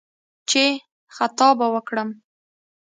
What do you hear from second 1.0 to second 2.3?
«خطا به وکړم»